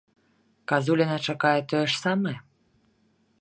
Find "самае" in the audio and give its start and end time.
2.05-2.35